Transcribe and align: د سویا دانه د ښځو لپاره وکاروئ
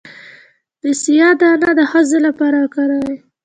د 0.81 0.83
سویا 1.01 1.29
دانه 1.41 1.69
د 1.79 1.81
ښځو 1.91 2.17
لپاره 2.27 2.57
وکاروئ 2.59 3.17